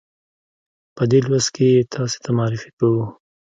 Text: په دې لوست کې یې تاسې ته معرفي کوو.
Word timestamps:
په 0.95 1.03
دې 1.11 1.19
لوست 1.27 1.49
کې 1.55 1.65
یې 1.75 1.81
تاسې 1.93 2.17
ته 2.23 2.29
معرفي 2.37 2.69
کوو. 2.77 3.05